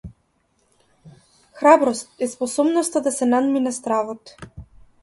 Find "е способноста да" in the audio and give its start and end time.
2.19-3.15